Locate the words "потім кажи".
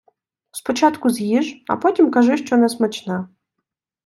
1.77-2.37